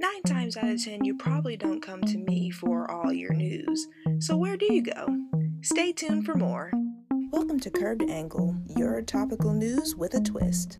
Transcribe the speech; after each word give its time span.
Nine 0.00 0.22
times 0.22 0.56
out 0.56 0.70
of 0.70 0.84
ten, 0.84 1.04
you 1.04 1.16
probably 1.16 1.56
don't 1.56 1.80
come 1.80 2.02
to 2.02 2.18
me 2.18 2.50
for 2.52 2.88
all 2.88 3.12
your 3.12 3.34
news. 3.34 3.88
So, 4.20 4.36
where 4.36 4.56
do 4.56 4.72
you 4.72 4.80
go? 4.80 5.08
Stay 5.62 5.92
tuned 5.92 6.24
for 6.24 6.36
more. 6.36 6.70
Welcome 7.32 7.58
to 7.58 7.68
Curved 7.68 8.08
Angle, 8.08 8.54
your 8.76 9.02
topical 9.02 9.52
news 9.52 9.96
with 9.96 10.14
a 10.14 10.20
twist. 10.20 10.76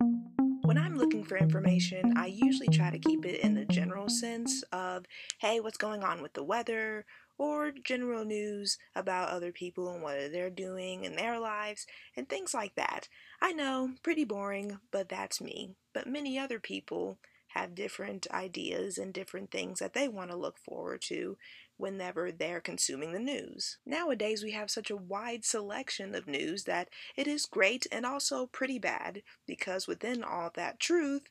When 0.61 0.77
I'm 0.77 0.97
looking 0.97 1.25
for 1.25 1.37
information, 1.37 2.13
I 2.15 2.27
usually 2.27 2.69
try 2.69 2.91
to 2.91 2.97
keep 2.97 3.25
it 3.25 3.41
in 3.41 3.55
the 3.55 3.65
general 3.65 4.07
sense 4.07 4.63
of, 4.71 5.05
hey, 5.39 5.59
what's 5.59 5.77
going 5.77 6.01
on 6.01 6.21
with 6.21 6.31
the 6.31 6.43
weather, 6.43 7.05
or 7.37 7.73
general 7.83 8.23
news 8.23 8.77
about 8.95 9.31
other 9.31 9.51
people 9.51 9.91
and 9.91 10.01
what 10.01 10.31
they're 10.31 10.49
doing 10.49 11.03
in 11.03 11.17
their 11.17 11.41
lives, 11.41 11.85
and 12.15 12.29
things 12.29 12.53
like 12.53 12.75
that. 12.75 13.09
I 13.41 13.51
know, 13.51 13.95
pretty 14.01 14.23
boring, 14.23 14.79
but 14.91 15.09
that's 15.09 15.41
me. 15.41 15.75
But 15.93 16.07
many 16.07 16.39
other 16.39 16.61
people 16.61 17.17
have 17.49 17.75
different 17.75 18.27
ideas 18.31 18.97
and 18.97 19.13
different 19.13 19.51
things 19.51 19.79
that 19.79 19.93
they 19.93 20.07
want 20.07 20.31
to 20.31 20.37
look 20.37 20.57
forward 20.57 21.01
to 21.01 21.37
whenever 21.77 22.31
they're 22.31 22.59
consuming 22.59 23.13
the 23.13 23.19
news. 23.19 23.77
Nowadays, 23.85 24.43
we 24.43 24.51
have 24.51 24.69
such 24.69 24.91
a 24.91 24.97
wide 24.97 25.45
selection 25.45 26.13
of 26.13 26.27
news 26.27 26.65
that 26.65 26.89
it 27.15 27.25
is 27.25 27.45
great 27.45 27.87
and 27.91 28.05
also 28.05 28.45
pretty 28.45 28.79
bad 28.79 29.21
because 29.47 29.87
within 29.87 30.23
all 30.23 30.51
that 30.55 30.79
truth, 30.79 31.27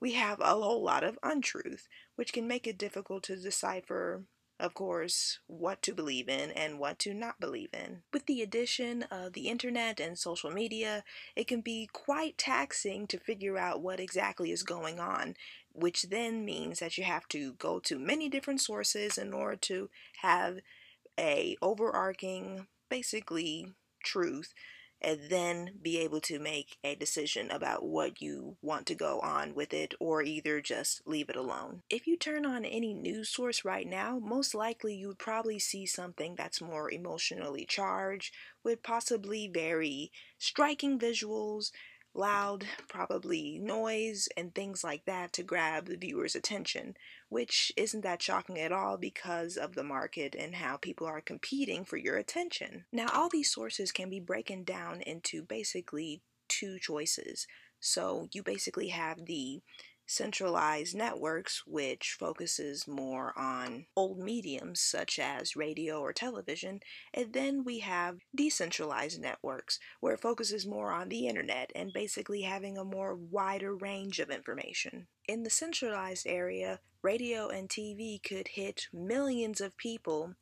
we 0.00 0.12
have 0.12 0.40
a 0.40 0.44
whole 0.44 0.82
lot 0.82 1.02
of 1.02 1.18
untruth, 1.22 1.88
which 2.14 2.32
can 2.32 2.46
make 2.46 2.66
it 2.66 2.78
difficult 2.78 3.24
to 3.24 3.36
decipher 3.36 4.22
of 4.60 4.74
course, 4.74 5.38
what 5.46 5.82
to 5.82 5.94
believe 5.94 6.28
in 6.28 6.50
and 6.50 6.78
what 6.78 6.98
to 7.00 7.14
not 7.14 7.38
believe 7.38 7.70
in. 7.72 8.02
With 8.12 8.26
the 8.26 8.42
addition 8.42 9.04
of 9.04 9.32
the 9.32 9.48
internet 9.48 10.00
and 10.00 10.18
social 10.18 10.50
media, 10.50 11.04
it 11.36 11.46
can 11.46 11.60
be 11.60 11.88
quite 11.92 12.36
taxing 12.38 13.06
to 13.06 13.18
figure 13.18 13.56
out 13.56 13.82
what 13.82 14.00
exactly 14.00 14.50
is 14.50 14.62
going 14.62 14.98
on, 14.98 15.36
which 15.72 16.04
then 16.04 16.44
means 16.44 16.80
that 16.80 16.98
you 16.98 17.04
have 17.04 17.28
to 17.28 17.52
go 17.54 17.78
to 17.80 17.98
many 17.98 18.28
different 18.28 18.60
sources 18.60 19.16
in 19.16 19.32
order 19.32 19.56
to 19.56 19.90
have 20.22 20.58
a 21.18 21.56
overarching 21.62 22.66
basically 22.88 23.72
truth 24.02 24.54
and 25.00 25.20
then 25.28 25.72
be 25.80 25.98
able 25.98 26.20
to 26.20 26.38
make 26.38 26.76
a 26.82 26.94
decision 26.94 27.50
about 27.50 27.84
what 27.84 28.20
you 28.20 28.56
want 28.62 28.86
to 28.86 28.94
go 28.94 29.20
on 29.20 29.54
with 29.54 29.72
it 29.72 29.94
or 30.00 30.22
either 30.22 30.60
just 30.60 31.02
leave 31.06 31.28
it 31.28 31.36
alone. 31.36 31.82
If 31.90 32.06
you 32.06 32.16
turn 32.16 32.44
on 32.44 32.64
any 32.64 32.94
news 32.94 33.28
source 33.30 33.64
right 33.64 33.86
now, 33.86 34.18
most 34.18 34.54
likely 34.54 34.94
you 34.94 35.08
would 35.08 35.18
probably 35.18 35.58
see 35.58 35.86
something 35.86 36.34
that's 36.36 36.60
more 36.60 36.90
emotionally 36.90 37.64
charged 37.64 38.34
with 38.64 38.82
possibly 38.82 39.48
very 39.52 40.10
striking 40.38 40.98
visuals 40.98 41.70
loud, 42.14 42.66
probably 42.88 43.58
noise, 43.62 44.28
and 44.36 44.54
things 44.54 44.82
like 44.82 45.04
that 45.06 45.32
to 45.34 45.42
grab 45.42 45.86
the 45.86 45.96
viewer's 45.96 46.34
attention, 46.34 46.94
which 47.28 47.72
isn't 47.76 48.02
that 48.02 48.22
shocking 48.22 48.58
at 48.58 48.72
all 48.72 48.96
because 48.96 49.56
of 49.56 49.74
the 49.74 49.84
market 49.84 50.34
and 50.38 50.54
how 50.56 50.76
people 50.76 51.06
are 51.06 51.20
competing 51.20 51.84
for 51.84 51.96
your 51.96 52.16
attention. 52.16 52.84
Now, 52.92 53.08
all 53.12 53.28
these 53.28 53.52
sources 53.52 53.92
can 53.92 54.10
be 54.10 54.20
broken 54.20 54.64
down 54.64 55.02
into 55.02 55.42
basically 55.42 56.22
two 56.48 56.78
choices. 56.78 57.46
So, 57.80 58.28
you 58.32 58.42
basically 58.42 58.88
have 58.88 59.26
the 59.26 59.60
centralized 60.08 60.96
networks, 60.96 61.62
which 61.66 62.16
focuses 62.18 62.88
more 62.88 63.38
on 63.38 63.84
old 63.94 64.18
mediums 64.18 64.80
such 64.80 65.18
as 65.18 65.54
radio 65.54 66.00
or 66.00 66.12
television, 66.12 66.80
and 67.12 67.32
then 67.34 67.62
we 67.62 67.80
have 67.80 68.16
decentralized 68.34 69.20
networks, 69.20 69.78
where 70.00 70.14
it 70.14 70.20
focuses 70.20 70.66
more 70.66 70.92
on 70.92 71.10
the 71.10 71.26
internet 71.26 71.70
and 71.74 71.92
basically 71.92 72.42
having 72.42 72.78
a 72.78 72.84
more 72.84 73.14
wider 73.14 73.76
range 73.76 74.18
of 74.18 74.30
information. 74.30 75.06
In 75.28 75.42
the 75.42 75.50
centralized 75.50 76.26
area, 76.26 76.80
radio 77.02 77.48
and 77.48 77.68
TV 77.68 78.22
could 78.22 78.48
hit 78.48 78.86
millions 78.92 79.60
of 79.60 79.76
people 79.76 80.34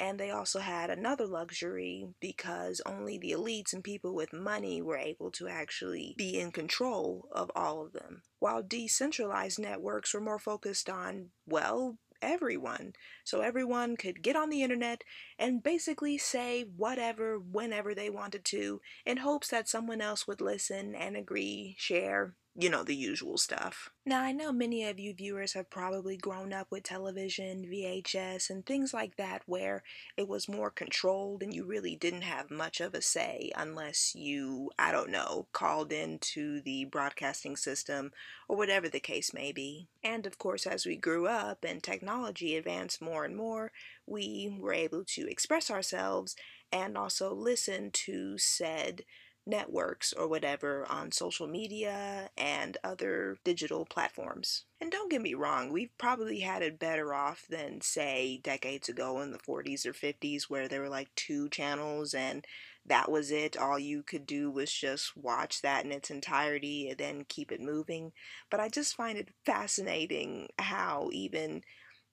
and 0.00 0.18
they 0.18 0.30
also 0.30 0.58
had 0.58 0.90
another 0.90 1.26
luxury 1.26 2.08
because 2.20 2.80
only 2.84 3.16
the 3.16 3.30
elites 3.30 3.72
and 3.72 3.84
people 3.84 4.12
with 4.14 4.32
money 4.32 4.82
were 4.82 4.96
able 4.98 5.30
to 5.30 5.46
actually 5.46 6.14
be 6.18 6.38
in 6.40 6.50
control 6.50 7.28
of 7.30 7.50
all 7.54 7.84
of 7.84 7.92
them. 7.92 8.22
While 8.40 8.62
decentralized 8.62 9.60
networks 9.60 10.12
were 10.12 10.20
more 10.20 10.40
focused 10.40 10.90
on, 10.90 11.30
well, 11.46 11.98
everyone. 12.20 12.94
So 13.22 13.40
everyone 13.40 13.96
could 13.96 14.22
get 14.22 14.34
on 14.34 14.50
the 14.50 14.62
internet 14.62 15.02
and 15.38 15.62
basically 15.62 16.18
say 16.18 16.64
whatever, 16.76 17.38
whenever 17.38 17.94
they 17.94 18.10
wanted 18.10 18.44
to, 18.46 18.80
in 19.06 19.18
hopes 19.18 19.48
that 19.48 19.68
someone 19.68 20.00
else 20.00 20.26
would 20.26 20.40
listen 20.40 20.94
and 20.94 21.16
agree, 21.16 21.76
share, 21.78 22.34
you 22.56 22.70
know, 22.70 22.84
the 22.84 22.94
usual 22.94 23.36
stuff. 23.36 23.90
Now, 24.06 24.22
I 24.22 24.30
know 24.30 24.52
many 24.52 24.84
of 24.84 25.00
you 25.00 25.12
viewers 25.12 25.54
have 25.54 25.70
probably 25.70 26.16
grown 26.16 26.52
up 26.52 26.68
with 26.70 26.84
television, 26.84 27.66
VHS, 27.66 28.48
and 28.48 28.64
things 28.64 28.94
like 28.94 29.16
that 29.16 29.42
where 29.46 29.82
it 30.16 30.28
was 30.28 30.48
more 30.48 30.70
controlled 30.70 31.42
and 31.42 31.52
you 31.52 31.64
really 31.64 31.96
didn't 31.96 32.22
have 32.22 32.52
much 32.52 32.80
of 32.80 32.94
a 32.94 33.02
say 33.02 33.50
unless 33.56 34.14
you, 34.14 34.70
I 34.78 34.92
don't 34.92 35.10
know, 35.10 35.48
called 35.52 35.90
into 35.90 36.60
the 36.60 36.84
broadcasting 36.84 37.56
system 37.56 38.12
or 38.46 38.56
whatever 38.56 38.88
the 38.88 39.00
case 39.00 39.34
may 39.34 39.50
be. 39.50 39.88
And 40.04 40.24
of 40.24 40.38
course, 40.38 40.64
as 40.64 40.86
we 40.86 40.96
grew 40.96 41.26
up 41.26 41.64
and 41.64 41.82
technology 41.82 42.56
advanced 42.56 43.02
more 43.02 43.24
and 43.24 43.36
more, 43.36 43.72
we 44.06 44.56
were 44.60 44.74
able 44.74 45.02
to 45.06 45.28
express 45.28 45.72
ourselves 45.72 46.36
and 46.70 46.96
also 46.96 47.34
listen 47.34 47.90
to 47.92 48.38
said 48.38 49.02
networks 49.46 50.12
or 50.12 50.26
whatever 50.26 50.86
on 50.88 51.12
social 51.12 51.46
media 51.46 52.30
and 52.36 52.76
other 52.82 53.36
digital 53.44 53.84
platforms. 53.84 54.64
And 54.80 54.90
don't 54.90 55.10
get 55.10 55.22
me 55.22 55.34
wrong, 55.34 55.72
we've 55.72 55.96
probably 55.98 56.40
had 56.40 56.62
it 56.62 56.78
better 56.78 57.14
off 57.14 57.46
than, 57.48 57.80
say, 57.80 58.40
decades 58.42 58.88
ago 58.88 59.20
in 59.20 59.32
the 59.32 59.38
40s 59.38 59.86
or 59.86 59.92
50s, 59.92 60.44
where 60.44 60.68
there 60.68 60.80
were 60.80 60.88
like 60.88 61.14
two 61.14 61.48
channels 61.48 62.14
and 62.14 62.46
that 62.86 63.10
was 63.10 63.30
it. 63.30 63.56
All 63.56 63.78
you 63.78 64.02
could 64.02 64.26
do 64.26 64.50
was 64.50 64.70
just 64.72 65.16
watch 65.16 65.62
that 65.62 65.84
in 65.84 65.92
its 65.92 66.10
entirety 66.10 66.90
and 66.90 66.98
then 66.98 67.24
keep 67.28 67.50
it 67.50 67.60
moving. 67.60 68.12
But 68.50 68.60
I 68.60 68.68
just 68.68 68.94
find 68.96 69.16
it 69.16 69.28
fascinating 69.46 70.48
how, 70.58 71.08
even 71.12 71.62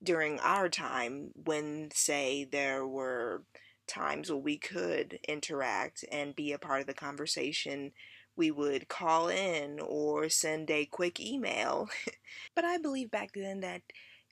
during 0.03 0.39
our 0.39 0.69
time, 0.69 1.31
when, 1.35 1.89
say, 1.93 2.45
there 2.45 2.87
were 2.87 3.43
times 3.91 4.29
where 4.29 4.37
we 4.39 4.57
could 4.57 5.19
interact 5.27 6.05
and 6.11 6.35
be 6.35 6.51
a 6.51 6.59
part 6.59 6.81
of 6.81 6.87
the 6.87 6.93
conversation, 6.93 7.91
we 8.35 8.49
would 8.49 8.87
call 8.87 9.27
in 9.27 9.79
or 9.79 10.29
send 10.29 10.71
a 10.71 10.85
quick 10.85 11.19
email. 11.19 11.89
but 12.55 12.63
I 12.65 12.77
believe 12.77 13.11
back 13.11 13.31
then 13.35 13.59
that 13.59 13.81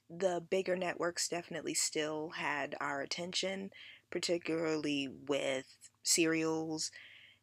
the 0.09 0.41
bigger 0.49 0.75
networks 0.75 1.27
definitely 1.27 1.73
still 1.73 2.29
had 2.29 2.75
our 2.79 3.01
attention, 3.01 3.71
particularly 4.09 5.07
with 5.27 5.65
serials 6.03 6.91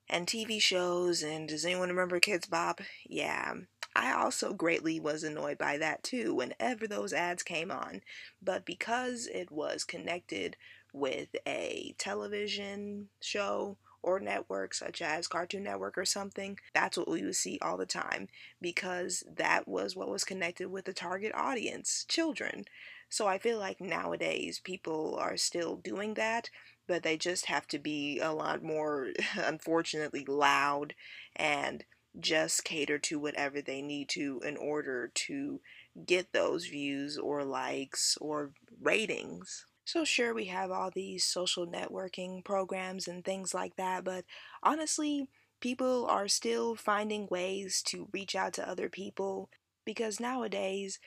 and 0.08 0.26
TV 0.26 0.60
shows. 0.60 1.22
And 1.22 1.48
does 1.48 1.64
anyone 1.64 1.90
remember 1.90 2.18
Kidz 2.18 2.48
Bop? 2.48 2.80
Yeah. 3.06 3.54
I 3.94 4.12
also 4.12 4.52
greatly 4.52 5.00
was 5.00 5.22
annoyed 5.22 5.56
by 5.56 5.78
that 5.78 6.02
too 6.02 6.34
whenever 6.34 6.86
those 6.86 7.12
ads 7.12 7.42
came 7.42 7.70
on. 7.70 8.02
But 8.42 8.66
because 8.66 9.26
it 9.26 9.50
was 9.50 9.84
connected 9.84 10.56
with 10.96 11.28
a 11.46 11.94
television 11.98 13.08
show 13.20 13.76
or 14.02 14.18
network 14.20 14.72
such 14.72 15.02
as 15.02 15.26
Cartoon 15.26 15.64
Network 15.64 15.98
or 15.98 16.04
something, 16.04 16.58
that's 16.72 16.96
what 16.96 17.08
we 17.08 17.22
would 17.22 17.36
see 17.36 17.58
all 17.60 17.76
the 17.76 17.86
time 17.86 18.28
because 18.60 19.24
that 19.36 19.68
was 19.68 19.94
what 19.94 20.08
was 20.08 20.24
connected 20.24 20.68
with 20.70 20.86
the 20.86 20.92
target 20.92 21.32
audience, 21.34 22.04
children. 22.08 22.64
So 23.10 23.26
I 23.26 23.38
feel 23.38 23.58
like 23.58 23.80
nowadays 23.80 24.60
people 24.62 25.16
are 25.20 25.36
still 25.36 25.76
doing 25.76 26.14
that, 26.14 26.50
but 26.86 27.02
they 27.02 27.16
just 27.16 27.46
have 27.46 27.66
to 27.68 27.78
be 27.78 28.18
a 28.20 28.32
lot 28.32 28.62
more, 28.62 29.08
unfortunately, 29.36 30.24
loud 30.26 30.94
and 31.34 31.84
just 32.18 32.64
cater 32.64 32.98
to 32.98 33.18
whatever 33.18 33.60
they 33.60 33.82
need 33.82 34.08
to 34.08 34.40
in 34.44 34.56
order 34.56 35.10
to 35.14 35.60
get 36.06 36.32
those 36.32 36.66
views 36.66 37.18
or 37.18 37.44
likes 37.44 38.16
or 38.20 38.52
ratings. 38.80 39.65
So, 39.86 40.04
sure, 40.04 40.34
we 40.34 40.46
have 40.46 40.70
all 40.70 40.90
these 40.90 41.24
social 41.24 41.66
networking 41.66 42.44
programs 42.44 43.08
and 43.08 43.24
things 43.24 43.54
like 43.54 43.76
that, 43.76 44.04
but 44.04 44.24
honestly, 44.62 45.28
people 45.60 46.06
are 46.06 46.28
still 46.28 46.74
finding 46.74 47.26
ways 47.30 47.80
to 47.86 48.08
reach 48.12 48.34
out 48.34 48.52
to 48.54 48.68
other 48.68 48.90
people 48.90 49.48
because 49.86 50.20
nowadays, 50.20 50.98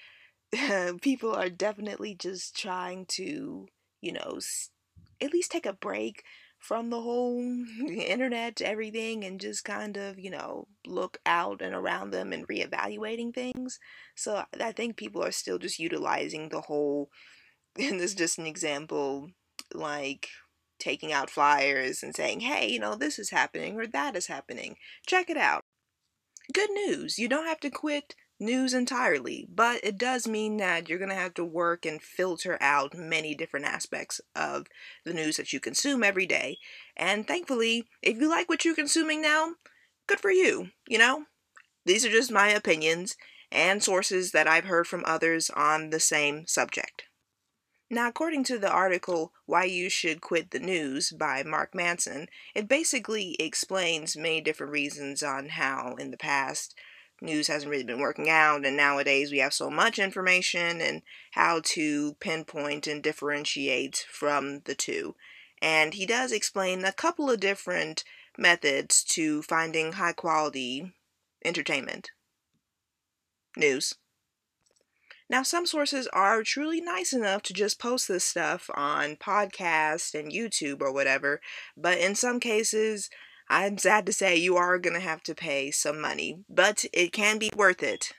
people 1.01 1.33
are 1.35 1.49
definitely 1.49 2.15
just 2.15 2.55
trying 2.57 3.05
to, 3.07 3.67
you 4.01 4.11
know, 4.13 4.39
at 5.21 5.33
least 5.33 5.51
take 5.51 5.65
a 5.65 5.73
break 5.73 6.23
from 6.57 6.89
the 6.89 7.01
whole 7.01 7.39
internet, 7.89 8.61
everything, 8.61 9.23
and 9.23 9.39
just 9.39 9.63
kind 9.63 9.97
of, 9.97 10.19
you 10.19 10.29
know, 10.29 10.67
look 10.85 11.19
out 11.25 11.61
and 11.61 11.73
around 11.73 12.11
them 12.11 12.33
and 12.33 12.47
reevaluating 12.47 13.33
things. 13.33 13.79
So 14.15 14.43
I 14.59 14.71
think 14.71 14.97
people 14.97 15.23
are 15.23 15.31
still 15.31 15.57
just 15.57 15.79
utilizing 15.79 16.49
the 16.49 16.61
whole 16.61 17.09
and 17.77 17.99
this 17.99 18.11
is 18.11 18.15
just 18.15 18.37
an 18.37 18.45
example 18.45 19.29
like 19.73 20.29
taking 20.79 21.11
out 21.11 21.29
flyers 21.29 22.01
and 22.01 22.15
saying, 22.15 22.39
hey, 22.39 22.67
you 22.67 22.79
know, 22.79 22.95
this 22.95 23.19
is 23.19 23.29
happening 23.29 23.77
or 23.77 23.85
that 23.85 24.15
is 24.15 24.27
happening. 24.27 24.77
Check 25.05 25.29
it 25.29 25.37
out. 25.37 25.61
Good 26.53 26.71
news. 26.71 27.19
You 27.19 27.27
don't 27.27 27.45
have 27.45 27.59
to 27.59 27.69
quit 27.69 28.15
news 28.39 28.73
entirely, 28.73 29.45
but 29.53 29.81
it 29.83 29.97
does 29.97 30.27
mean 30.27 30.57
that 30.57 30.87
you're 30.87 30.97
going 30.97 31.09
to 31.09 31.15
have 31.15 31.33
to 31.35 31.43
work 31.43 31.85
and 31.85 32.01
filter 32.01 32.57
out 32.61 32.95
many 32.95 33.35
different 33.35 33.65
aspects 33.65 34.21
of 34.35 34.67
the 35.05 35.13
news 35.13 35.37
that 35.37 35.51
you 35.51 35.59
consume 35.59 36.03
every 36.03 36.25
day. 36.25 36.57
And 36.95 37.27
thankfully, 37.27 37.85
if 38.01 38.17
you 38.17 38.29
like 38.29 38.47
what 38.47 38.63
you're 38.63 38.75
consuming 38.75 39.21
now, 39.21 39.55
good 40.07 40.19
for 40.19 40.31
you, 40.31 40.69
you 40.87 40.97
know? 40.97 41.25
These 41.85 42.05
are 42.05 42.09
just 42.09 42.31
my 42.31 42.49
opinions 42.49 43.15
and 43.51 43.83
sources 43.83 44.31
that 44.31 44.47
I've 44.47 44.65
heard 44.65 44.87
from 44.87 45.03
others 45.05 45.49
on 45.49 45.89
the 45.89 45.99
same 45.99 46.47
subject. 46.47 47.08
Now, 47.91 48.07
according 48.07 48.43
to 48.45 48.59
the 48.59 48.69
article 48.69 49.33
Why 49.47 49.63
You 49.63 49.89
Should 49.89 50.21
Quit 50.21 50.51
the 50.51 50.59
News 50.59 51.11
by 51.11 51.41
Mark 51.41 51.73
Manson, 51.73 52.27
it 52.53 52.67
basically 52.67 53.35
explains 53.39 54.15
many 54.15 54.41
different 54.41 54.71
reasons 54.71 55.23
on 55.23 55.49
how, 55.49 55.95
in 55.95 56.11
the 56.11 56.17
past, 56.17 56.75
news 57.19 57.47
hasn't 57.47 57.71
really 57.71 57.83
been 57.83 57.99
working 57.99 58.29
out, 58.29 58.63
and 58.63 58.77
nowadays 58.77 59.31
we 59.31 59.39
have 59.39 59.55
so 59.55 59.71
much 59.71 59.97
information 59.97 60.81
and 60.81 61.01
how 61.31 61.61
to 61.63 62.13
pinpoint 62.19 62.85
and 62.85 63.01
differentiate 63.01 64.05
from 64.11 64.59
the 64.65 64.75
two. 64.75 65.15
And 65.59 65.95
he 65.95 66.05
does 66.05 66.31
explain 66.31 66.85
a 66.85 66.93
couple 66.93 67.29
of 67.31 67.39
different 67.39 68.03
methods 68.37 69.03
to 69.05 69.41
finding 69.41 69.93
high 69.93 70.13
quality 70.13 70.93
entertainment 71.43 72.11
news. 73.57 73.95
Now, 75.29 75.43
some 75.43 75.67
sources 75.67 76.07
are 76.07 76.41
truly 76.41 76.81
nice 76.81 77.13
enough 77.13 77.43
to 77.43 77.53
just 77.53 77.79
post 77.79 78.07
this 78.07 78.23
stuff 78.23 78.67
on 78.73 79.15
podcast 79.15 80.19
and 80.19 80.31
YouTube 80.31 80.81
or 80.81 80.91
whatever, 80.91 81.39
but 81.77 81.99
in 81.99 82.15
some 82.15 82.39
cases, 82.39 83.11
I'm 83.47 83.77
sad 83.77 84.07
to 84.07 84.13
say 84.13 84.35
you 84.35 84.57
are 84.57 84.79
going 84.79 84.95
to 84.95 84.99
have 84.99 85.21
to 85.23 85.35
pay 85.35 85.69
some 85.69 86.01
money, 86.01 86.39
but 86.49 86.85
it 86.93 87.13
can 87.13 87.37
be 87.37 87.51
worth 87.55 87.83
it. 87.83 88.13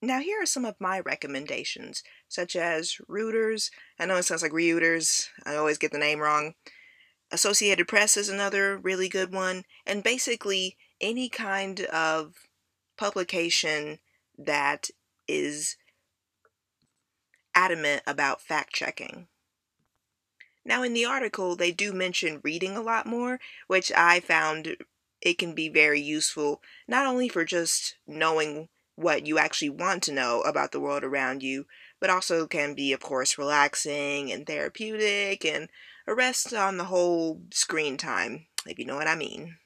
Now, 0.00 0.18
here 0.18 0.42
are 0.42 0.46
some 0.46 0.64
of 0.64 0.80
my 0.80 0.98
recommendations, 0.98 2.02
such 2.28 2.56
as 2.56 2.96
Reuters. 3.08 3.70
I 4.00 4.06
know 4.06 4.16
it 4.16 4.24
sounds 4.24 4.42
like 4.42 4.50
Reuters, 4.50 5.28
I 5.46 5.54
always 5.54 5.78
get 5.78 5.92
the 5.92 5.98
name 5.98 6.18
wrong. 6.18 6.54
Associated 7.30 7.86
Press 7.86 8.16
is 8.16 8.28
another 8.28 8.76
really 8.76 9.08
good 9.08 9.32
one, 9.32 9.62
and 9.86 10.02
basically 10.02 10.76
any 11.00 11.28
kind 11.28 11.82
of 11.82 12.34
publication 12.98 14.00
that 14.36 14.88
is 15.28 15.76
adamant 17.62 18.02
about 18.06 18.40
fact 18.40 18.72
checking. 18.72 19.28
Now, 20.64 20.82
in 20.82 20.94
the 20.94 21.04
article, 21.04 21.56
they 21.56 21.72
do 21.72 21.92
mention 21.92 22.40
reading 22.42 22.76
a 22.76 22.82
lot 22.82 23.06
more, 23.06 23.40
which 23.66 23.90
I 23.96 24.20
found 24.20 24.76
it 25.20 25.38
can 25.38 25.54
be 25.54 25.68
very 25.68 26.00
useful, 26.00 26.60
not 26.88 27.06
only 27.06 27.28
for 27.28 27.44
just 27.44 27.96
knowing 28.06 28.68
what 28.96 29.26
you 29.26 29.38
actually 29.38 29.70
want 29.70 30.02
to 30.04 30.12
know 30.12 30.40
about 30.42 30.72
the 30.72 30.80
world 30.80 31.04
around 31.04 31.42
you, 31.42 31.66
but 32.00 32.10
also 32.10 32.46
can 32.46 32.74
be, 32.74 32.92
of 32.92 33.00
course, 33.00 33.38
relaxing 33.38 34.30
and 34.32 34.46
therapeutic 34.46 35.44
and 35.44 35.68
a 36.06 36.14
rest 36.14 36.52
on 36.52 36.76
the 36.76 36.84
whole 36.84 37.42
screen 37.52 37.96
time, 37.96 38.46
if 38.66 38.78
you 38.78 38.84
know 38.84 38.96
what 38.96 39.08
I 39.08 39.14
mean. 39.14 39.56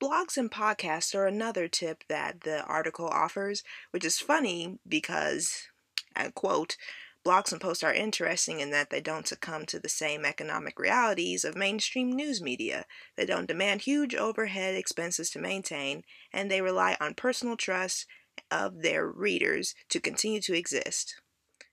Blogs 0.00 0.36
and 0.36 0.50
podcasts 0.50 1.14
are 1.14 1.26
another 1.26 1.66
tip 1.66 2.04
that 2.08 2.42
the 2.42 2.64
article 2.64 3.08
offers, 3.08 3.64
which 3.90 4.04
is 4.04 4.20
funny 4.20 4.78
because, 4.86 5.68
I 6.14 6.30
quote, 6.30 6.76
blogs 7.24 7.52
and 7.52 7.60
posts 7.60 7.82
are 7.82 7.92
interesting 7.92 8.60
in 8.60 8.70
that 8.70 8.90
they 8.90 9.00
don't 9.00 9.26
succumb 9.28 9.66
to 9.66 9.78
the 9.78 9.88
same 9.88 10.24
economic 10.24 10.78
realities 10.78 11.44
of 11.44 11.56
mainstream 11.56 12.10
news 12.12 12.40
media. 12.40 12.84
They 13.16 13.26
don't 13.26 13.48
demand 13.48 13.82
huge 13.82 14.14
overhead 14.14 14.74
expenses 14.74 15.30
to 15.30 15.38
maintain, 15.38 16.04
and 16.32 16.50
they 16.50 16.62
rely 16.62 16.96
on 17.00 17.14
personal 17.14 17.56
trust 17.56 18.06
of 18.50 18.82
their 18.82 19.06
readers 19.06 19.74
to 19.90 20.00
continue 20.00 20.40
to 20.42 20.56
exist. 20.56 21.20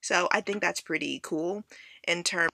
So 0.01 0.27
I 0.31 0.41
think 0.41 0.61
that's 0.61 0.81
pretty 0.81 1.19
cool 1.23 1.63
in 2.07 2.23
term 2.23 2.49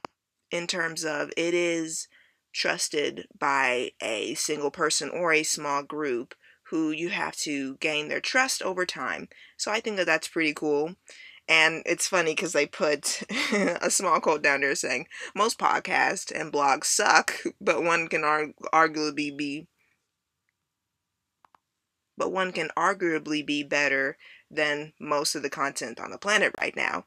in 0.51 0.67
terms 0.67 1.05
of 1.05 1.31
it 1.37 1.53
is 1.53 2.07
trusted 2.53 3.27
by 3.37 3.91
a 4.01 4.33
single 4.35 4.71
person 4.71 5.09
or 5.09 5.33
a 5.33 5.43
small 5.43 5.81
group 5.83 6.35
who 6.63 6.91
you 6.91 7.09
have 7.09 7.35
to 7.35 7.75
gain 7.77 8.07
their 8.07 8.21
trust 8.21 8.61
over 8.61 8.85
time. 8.85 9.27
So 9.57 9.71
I 9.71 9.79
think 9.79 9.97
that 9.97 10.05
that's 10.05 10.27
pretty 10.27 10.53
cool. 10.53 10.95
And 11.51 11.83
it's 11.85 12.07
funny 12.07 12.31
because 12.31 12.53
they 12.53 12.65
put 12.65 13.23
a 13.51 13.91
small 13.91 14.21
quote 14.21 14.41
down 14.41 14.61
there 14.61 14.73
saying 14.73 15.07
most 15.35 15.59
podcasts 15.59 16.31
and 16.33 16.51
blogs 16.51 16.85
suck, 16.85 17.33
but 17.59 17.83
one 17.83 18.07
can 18.07 18.23
arg- 18.23 18.53
arguably 18.73 19.35
be 19.35 19.67
but 22.17 22.31
one 22.31 22.53
can 22.53 22.69
arguably 22.77 23.45
be 23.45 23.63
better 23.63 24.17
than 24.49 24.93
most 24.97 25.35
of 25.35 25.41
the 25.43 25.49
content 25.49 25.99
on 25.99 26.11
the 26.11 26.17
planet 26.17 26.53
right 26.61 26.75
now. 26.75 27.03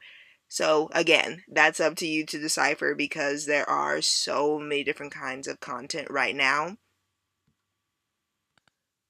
So, 0.46 0.91
again, 0.93 1.44
that's 1.50 1.81
up 1.81 1.94
to 1.96 2.06
you 2.06 2.26
to 2.26 2.38
decipher 2.38 2.94
because 2.94 3.46
there 3.46 3.69
are 3.69 4.02
so 4.02 4.58
many 4.58 4.85
different 4.85 5.14
kinds 5.14 5.49
of 5.49 5.61
content 5.61 6.08
right 6.11 6.37
now. 6.37 6.76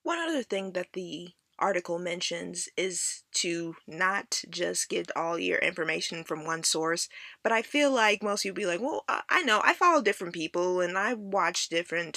One 0.04 0.20
other 0.20 0.44
thing 0.44 0.74
that 0.74 0.92
the 0.92 1.32
article 1.64 1.98
mentions 1.98 2.68
is 2.76 3.24
to 3.42 3.74
not 3.86 4.42
just 4.50 4.88
get 4.88 5.10
all 5.16 5.38
your 5.38 5.58
information 5.58 6.22
from 6.24 6.44
one 6.44 6.62
source. 6.62 7.08
But 7.42 7.52
I 7.52 7.62
feel 7.62 7.90
like 7.90 8.22
most 8.22 8.42
people 8.42 8.56
be 8.56 8.66
like, 8.66 8.82
well, 8.82 9.04
I 9.08 9.42
know 9.42 9.60
I 9.64 9.72
follow 9.72 10.02
different 10.02 10.34
people 10.34 10.80
and 10.80 10.98
I 10.98 11.14
watch 11.14 11.68
different 11.68 12.14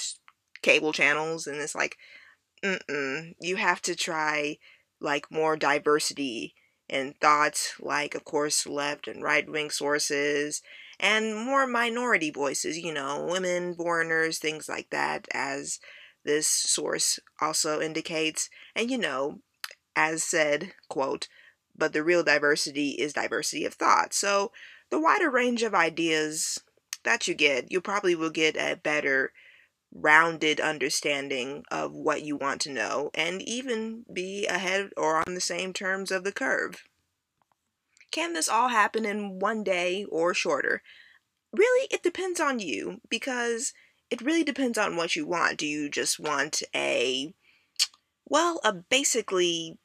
cable 0.60 0.92
channels, 0.92 1.46
and 1.46 1.56
it's 1.56 1.74
like, 1.74 1.96
mm 2.62 3.34
you 3.40 3.56
have 3.56 3.80
to 3.82 3.94
try 3.94 4.58
like 5.00 5.30
more 5.30 5.56
diversity 5.56 6.54
and 6.90 7.14
thoughts 7.20 7.74
like, 7.80 8.14
of 8.14 8.24
course, 8.24 8.66
left 8.66 9.08
and 9.08 9.22
right 9.22 9.48
wing 9.48 9.70
sources, 9.70 10.62
and 11.00 11.36
more 11.36 11.66
minority 11.66 12.30
voices, 12.30 12.78
you 12.78 12.92
know, 12.92 13.26
women, 13.30 13.74
foreigners, 13.74 14.38
things 14.38 14.68
like 14.68 14.88
that, 14.90 15.28
as 15.32 15.78
this 16.24 16.46
source 16.46 17.18
also 17.40 17.80
indicates. 17.80 18.50
And, 18.74 18.90
you 18.90 18.98
know, 18.98 19.40
as 19.96 20.22
said, 20.22 20.72
quote, 20.88 21.28
but 21.76 21.92
the 21.92 22.02
real 22.02 22.22
diversity 22.22 22.90
is 22.90 23.12
diversity 23.12 23.64
of 23.64 23.74
thought. 23.74 24.12
So, 24.12 24.52
the 24.90 25.00
wider 25.00 25.30
range 25.30 25.62
of 25.62 25.74
ideas 25.74 26.60
that 27.04 27.28
you 27.28 27.34
get, 27.34 27.70
you 27.70 27.80
probably 27.80 28.14
will 28.14 28.30
get 28.30 28.56
a 28.56 28.76
better 28.76 29.32
rounded 29.94 30.60
understanding 30.60 31.64
of 31.70 31.94
what 31.94 32.22
you 32.22 32.36
want 32.36 32.60
to 32.62 32.72
know 32.72 33.10
and 33.14 33.40
even 33.42 34.04
be 34.12 34.46
ahead 34.46 34.90
or 34.96 35.16
on 35.26 35.34
the 35.34 35.40
same 35.40 35.72
terms 35.72 36.10
of 36.10 36.24
the 36.24 36.32
curve. 36.32 36.84
Can 38.10 38.32
this 38.32 38.48
all 38.48 38.68
happen 38.68 39.04
in 39.04 39.38
one 39.38 39.62
day 39.62 40.04
or 40.04 40.34
shorter? 40.34 40.82
Really, 41.52 41.88
it 41.90 42.02
depends 42.02 42.40
on 42.40 42.58
you 42.58 43.00
because 43.08 43.72
it 44.10 44.22
really 44.22 44.44
depends 44.44 44.78
on 44.78 44.96
what 44.96 45.16
you 45.16 45.26
want. 45.26 45.58
Do 45.58 45.66
you 45.66 45.90
just 45.90 46.18
want 46.18 46.62
a, 46.74 47.34
well, 48.26 48.60
a 48.64 48.72
basically 48.72 49.78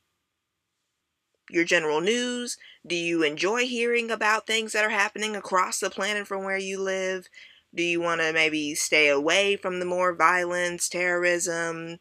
your 1.50 1.66
general 1.66 2.02
news? 2.02 2.58
Do 2.86 2.96
you 2.96 3.24
enjoy 3.24 3.66
hearing 3.66 4.12
about 4.12 4.48
things 4.48 4.74
that 4.74 4.84
are 4.84 4.90
happening 4.90 5.36
across 5.36 5.80
the 5.80 5.90
planet 5.90 6.28
from 6.28 6.44
where 6.44 6.58
you 6.58 6.80
live? 6.80 7.28
Do 7.76 7.84
you 7.84 8.02
want 8.02 8.22
to 8.22 8.34
maybe 8.34 8.76
stay 8.76 9.10
away 9.10 9.56
from 9.56 9.80
the 9.80 9.86
more 9.86 10.16
violence, 10.16 10.88
terrorism, 10.88 12.00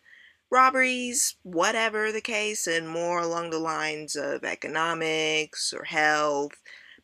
robberies, 0.50 1.36
whatever 1.42 2.12
the 2.12 2.20
case, 2.20 2.66
and 2.66 2.88
more 2.88 3.20
along 3.20 3.50
the 3.50 3.58
lines 3.58 4.14
of 4.14 4.44
economics 4.44 5.72
or 5.72 5.84
health, 5.84 6.52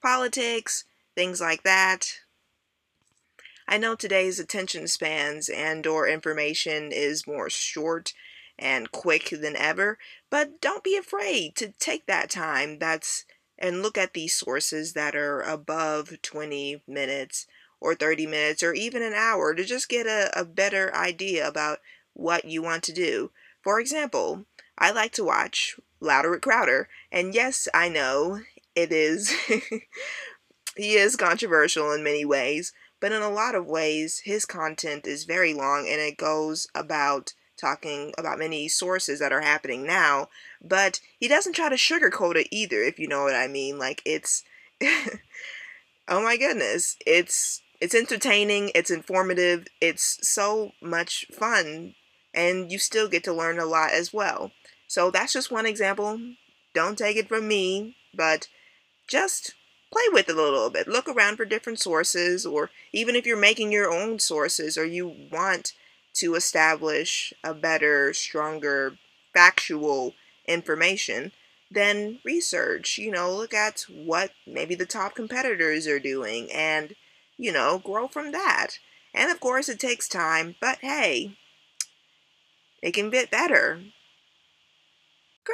politics, 0.02 0.84
things 1.16 1.40
like 1.40 1.62
that? 1.62 2.06
I 3.70 3.76
know 3.76 3.94
today's 3.94 4.40
attention 4.40 4.88
spans 4.88 5.50
and 5.50 5.86
or 5.86 6.08
information 6.08 6.90
is 6.90 7.26
more 7.26 7.50
short 7.50 8.14
and 8.58 8.90
quick 8.90 9.28
than 9.28 9.56
ever, 9.56 9.98
but 10.30 10.62
don't 10.62 10.82
be 10.82 10.96
afraid 10.96 11.54
to 11.56 11.74
take 11.78 12.06
that 12.06 12.30
time 12.30 12.78
that's 12.78 13.26
and 13.58 13.82
look 13.82 13.98
at 13.98 14.14
these 14.14 14.34
sources 14.34 14.94
that 14.94 15.14
are 15.14 15.42
above 15.42 16.22
20 16.22 16.80
minutes 16.88 17.46
or 17.78 17.94
30 17.94 18.26
minutes 18.26 18.62
or 18.62 18.72
even 18.72 19.02
an 19.02 19.12
hour 19.12 19.52
to 19.52 19.64
just 19.64 19.90
get 19.90 20.06
a, 20.06 20.30
a 20.34 20.46
better 20.46 20.94
idea 20.94 21.46
about 21.46 21.80
what 22.14 22.46
you 22.46 22.62
want 22.62 22.82
to 22.84 22.92
do. 22.92 23.32
For 23.60 23.78
example, 23.80 24.46
I 24.78 24.92
like 24.92 25.12
to 25.12 25.24
watch 25.24 25.78
Louder 26.00 26.30
with 26.30 26.40
Crowder, 26.40 26.88
and 27.12 27.34
yes, 27.34 27.68
I 27.74 27.90
know 27.90 28.40
it 28.74 28.92
is, 28.92 29.30
he 30.76 30.94
is 30.94 31.16
controversial 31.16 31.92
in 31.92 32.02
many 32.02 32.24
ways, 32.24 32.72
but 33.00 33.12
in 33.12 33.22
a 33.22 33.30
lot 33.30 33.54
of 33.54 33.66
ways, 33.66 34.22
his 34.24 34.44
content 34.44 35.06
is 35.06 35.24
very 35.24 35.54
long 35.54 35.86
and 35.88 36.00
it 36.00 36.16
goes 36.16 36.68
about 36.74 37.34
talking 37.58 38.12
about 38.16 38.38
many 38.38 38.68
sources 38.68 39.18
that 39.18 39.32
are 39.32 39.40
happening 39.40 39.84
now, 39.84 40.28
but 40.62 41.00
he 41.18 41.28
doesn't 41.28 41.54
try 41.54 41.68
to 41.68 41.74
sugarcoat 41.74 42.36
it 42.36 42.48
either, 42.50 42.82
if 42.82 42.98
you 42.98 43.08
know 43.08 43.24
what 43.24 43.34
I 43.34 43.48
mean. 43.48 43.78
Like, 43.78 44.00
it's. 44.04 44.44
oh 46.08 46.22
my 46.22 46.36
goodness. 46.36 46.96
It's 47.04 47.62
it's 47.80 47.94
entertaining, 47.94 48.70
it's 48.74 48.90
informative, 48.90 49.66
it's 49.80 50.18
so 50.26 50.72
much 50.82 51.26
fun, 51.32 51.94
and 52.34 52.72
you 52.72 52.78
still 52.78 53.08
get 53.08 53.22
to 53.24 53.32
learn 53.32 53.58
a 53.58 53.64
lot 53.64 53.92
as 53.92 54.12
well. 54.12 54.52
So 54.88 55.10
that's 55.10 55.32
just 55.32 55.50
one 55.50 55.66
example. 55.66 56.20
don't 56.74 56.98
take 56.98 57.16
it 57.16 57.28
from 57.28 57.46
me, 57.48 57.96
but 58.14 58.48
just 59.08 59.54
play 59.90 60.02
with 60.12 60.28
it 60.28 60.36
a 60.36 60.42
little 60.42 60.70
bit. 60.70 60.88
Look 60.88 61.08
around 61.08 61.36
for 61.36 61.44
different 61.44 61.80
sources, 61.80 62.44
or 62.44 62.70
even 62.92 63.16
if 63.16 63.26
you're 63.26 63.36
making 63.36 63.72
your 63.72 63.90
own 63.90 64.18
sources 64.18 64.76
or 64.76 64.84
you 64.84 65.14
want 65.30 65.72
to 66.14 66.34
establish 66.34 67.32
a 67.44 67.54
better, 67.54 68.12
stronger, 68.12 68.96
factual 69.32 70.14
information, 70.46 71.32
then 71.70 72.18
research. 72.24 72.98
You 72.98 73.10
know, 73.10 73.34
look 73.34 73.54
at 73.54 73.84
what 73.88 74.32
maybe 74.46 74.74
the 74.74 74.86
top 74.86 75.14
competitors 75.14 75.86
are 75.86 76.00
doing 76.00 76.50
and, 76.52 76.94
you 77.36 77.52
know, 77.52 77.78
grow 77.78 78.08
from 78.08 78.32
that. 78.32 78.78
And 79.14 79.30
of 79.30 79.40
course, 79.40 79.68
it 79.68 79.80
takes 79.80 80.08
time, 80.08 80.56
but 80.60 80.78
hey, 80.80 81.36
it 82.82 82.92
can 82.92 83.10
get 83.10 83.30
better. 83.30 83.80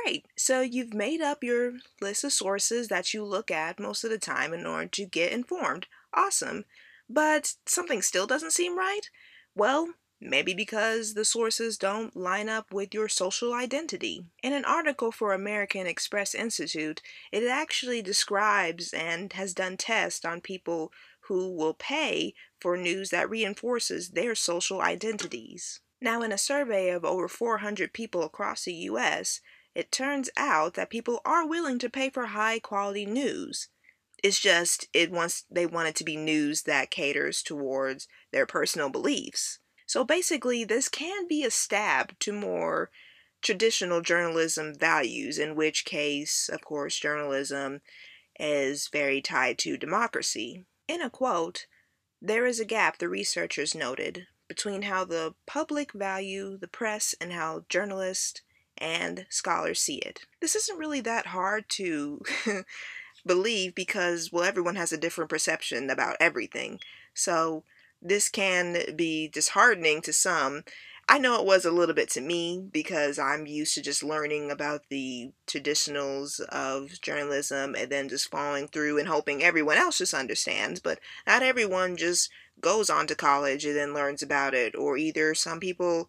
Great. 0.03 0.27
So 0.37 0.61
you've 0.61 0.93
made 0.93 1.21
up 1.21 1.45
your 1.45 1.75
list 2.01 2.25
of 2.25 2.33
sources 2.33 2.89
that 2.89 3.15
you 3.15 3.25
look 3.25 3.51
at 3.51 3.79
most 3.79 4.03
of 4.03 4.11
the 4.11 4.19
time 4.19 4.53
in 4.53 4.67
order 4.67 4.89
to 4.89 5.07
get 5.07 5.31
informed. 5.31 5.87
Awesome. 6.13 6.65
But 7.09 7.55
something 7.67 8.03
still 8.03 8.27
doesn't 8.27 8.53
seem 8.53 8.77
right? 8.77 9.09
Well, 9.55 9.95
maybe 10.21 10.53
because 10.53 11.15
the 11.15 11.25
sources 11.25 11.79
don't 11.79 12.17
line 12.17 12.49
up 12.49 12.73
with 12.73 12.93
your 12.93 13.09
social 13.09 13.55
identity. 13.55 14.25
In 14.43 14.53
an 14.53 14.65
article 14.65 15.13
for 15.13 15.33
American 15.33 15.87
Press 16.11 16.35
Institute, 16.35 17.01
it 17.31 17.47
actually 17.47 18.03
describes 18.03 18.93
and 18.93 19.33
has 19.35 19.55
done 19.55 19.77
tests 19.77 20.25
on 20.25 20.41
people 20.41 20.93
who 21.29 21.55
will 21.55 21.75
pay 21.75 22.35
for 22.61 22.77
news 22.77 23.11
that 23.11 23.31
reinforces 23.31 24.11
their 24.11 24.35
social 24.35 24.81
identities. 24.81 25.81
Now, 26.01 26.21
in 26.23 26.33
a 26.33 26.39
survey 26.39 26.91
of 26.91 27.05
over 27.05 27.29
400 27.29 27.93
people 27.93 28.25
across 28.25 28.65
the 28.65 28.75
US, 28.75 29.41
it 29.75 29.90
turns 29.90 30.31
out 30.37 30.75
that 30.75 30.90
people 30.90 31.21
are 31.25 31.47
willing 31.47 31.78
to 31.81 31.90
pay 31.90 32.11
for 32.11 32.26
high 32.26 32.59
quality 32.59 33.07
news. 33.07 33.69
It's 34.23 34.40
just 34.40 34.87
it 34.93 35.11
wants 35.11 35.45
they 35.50 35.66
want 35.66 35.88
it 35.88 35.97
to 35.97 36.04
be 36.04 36.16
news 36.16 36.62
that 36.62 36.90
caters 36.90 37.43
towards 37.43 38.09
their 38.33 38.47
personal 38.47 38.88
beliefs. 38.88 39.59
So 39.87 40.04
basically 40.04 40.64
this 40.64 40.88
can 40.88 41.28
be 41.28 41.45
a 41.45 41.50
stab 41.50 42.19
to 42.21 42.33
more 42.33 42.90
traditional 43.43 44.00
journalism 44.00 44.75
values, 44.75 45.38
in 45.38 45.54
which 45.54 45.85
case, 45.85 46.49
of 46.49 46.64
course, 46.64 46.99
journalism 46.99 47.83
is 48.40 48.88
very 48.88 49.21
tied 49.21 49.59
to 49.59 49.76
democracy. 49.76 50.64
In 50.88 51.02
a 51.02 51.11
quote, 51.11 51.66
there 52.23 52.47
is 52.47 52.59
a 52.59 52.64
gap, 52.64 52.99
the 52.99 53.09
researchers 53.09 53.75
noted, 53.75 54.26
between 54.49 54.83
how 54.83 55.04
the 55.04 55.35
public 55.47 55.93
value 55.93 56.57
the 56.57 56.69
press 56.69 57.14
and 57.21 57.33
how 57.33 57.66
journalists 57.69 58.40
and 58.78 59.26
scholars 59.28 59.81
see 59.81 59.97
it. 59.97 60.21
This 60.40 60.54
isn't 60.54 60.78
really 60.78 61.00
that 61.02 61.26
hard 61.26 61.69
to 61.71 62.23
believe 63.26 63.75
because, 63.75 64.33
well, 64.33 64.45
everyone 64.45 64.76
has 64.76 64.93
a 64.93 64.99
different 64.99 65.31
perception 65.31 65.90
about 65.90 66.16
everything. 66.21 66.81
So 67.14 67.64
this 68.02 68.28
can 68.28 68.97
be 68.97 69.28
disheartening 69.28 70.02
to 70.02 70.12
some. 70.12 70.64
I 71.07 71.19
know 71.19 71.38
it 71.38 71.45
was 71.45 71.66
a 71.66 71.71
little 71.71 71.95
bit 71.95 72.09
to 72.11 72.21
me 72.21 72.66
because 72.73 73.19
I'm 73.19 73.47
used 73.47 73.75
to 73.75 73.83
just 73.83 74.02
learning 74.02 74.50
about 74.50 74.85
the 74.88 75.33
traditionals 75.47 76.40
of 76.40 77.00
journalism 77.02 77.75
and 77.75 77.90
then 77.90 78.09
just 78.09 78.31
following 78.31 78.69
through 78.69 78.99
and 78.99 79.09
hoping 79.09 79.43
everyone 79.43 79.76
else 79.76 79.99
just 79.99 80.14
understands. 80.14 80.81
But 80.81 81.00
not 81.26 81.43
everyone 81.43 81.97
just 81.97 82.31
goes 82.61 82.88
on 82.88 83.07
to 83.09 83.14
college 83.14 83.66
and 83.66 83.76
then 83.76 83.93
learns 83.93 84.23
about 84.23 84.54
it, 84.54 84.75
or 84.75 84.97
either 84.97 85.35
some 85.35 85.61
people 85.61 86.09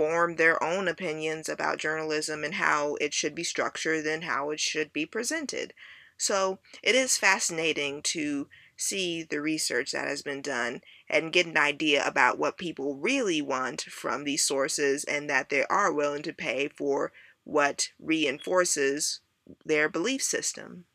form 0.00 0.36
their 0.36 0.62
own 0.64 0.88
opinions 0.88 1.46
about 1.46 1.76
journalism 1.76 2.42
and 2.42 2.54
how 2.54 2.94
it 3.02 3.12
should 3.12 3.34
be 3.34 3.44
structured 3.44 4.06
and 4.06 4.24
how 4.24 4.48
it 4.48 4.58
should 4.58 4.94
be 4.94 5.04
presented. 5.04 5.74
So 6.16 6.58
it 6.82 6.94
is 6.94 7.18
fascinating 7.18 8.00
to 8.04 8.48
see 8.78 9.22
the 9.22 9.42
research 9.42 9.92
that 9.92 10.08
has 10.08 10.22
been 10.22 10.40
done 10.40 10.80
and 11.06 11.34
get 11.34 11.44
an 11.44 11.58
idea 11.58 12.02
about 12.06 12.38
what 12.38 12.56
people 12.56 12.96
really 12.96 13.42
want 13.42 13.82
from 13.82 14.24
these 14.24 14.42
sources 14.42 15.04
and 15.04 15.28
that 15.28 15.50
they 15.50 15.66
are 15.66 15.92
willing 15.92 16.22
to 16.22 16.32
pay 16.32 16.68
for 16.68 17.12
what 17.44 17.90
reinforces 17.98 19.20
their 19.66 19.86
belief 19.90 20.22
system. 20.22 20.86